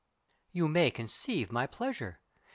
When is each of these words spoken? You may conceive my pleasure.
You 0.51 0.67
may 0.67 0.89
conceive 0.89 1.51
my 1.51 1.67
pleasure. 1.67 2.21